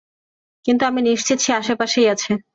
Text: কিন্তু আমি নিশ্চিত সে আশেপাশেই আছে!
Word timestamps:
কিন্তু 0.65 0.83
আমি 0.85 0.99
নিশ্চিত 1.01 1.37
সে 1.41 1.51
আশেপাশেই 1.53 2.07
আছে! 2.13 2.31